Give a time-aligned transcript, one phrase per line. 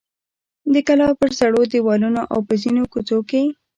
[0.73, 3.43] د کلا پر زړو دیوالونو او په ځینو کوڅو کې.